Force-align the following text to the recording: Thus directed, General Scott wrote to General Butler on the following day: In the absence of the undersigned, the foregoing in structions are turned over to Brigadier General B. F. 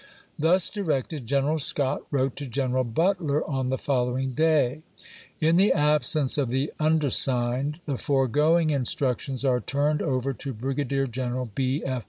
Thus 0.39 0.71
directed, 0.71 1.27
General 1.27 1.59
Scott 1.59 2.01
wrote 2.09 2.35
to 2.37 2.47
General 2.47 2.83
Butler 2.83 3.47
on 3.47 3.69
the 3.69 3.77
following 3.77 4.31
day: 4.31 4.81
In 5.39 5.57
the 5.57 5.71
absence 5.71 6.39
of 6.39 6.49
the 6.49 6.73
undersigned, 6.79 7.81
the 7.85 7.99
foregoing 7.99 8.71
in 8.71 8.85
structions 8.85 9.47
are 9.47 9.59
turned 9.59 10.01
over 10.01 10.33
to 10.33 10.53
Brigadier 10.55 11.05
General 11.05 11.51
B. 11.53 11.83
F. 11.85 11.99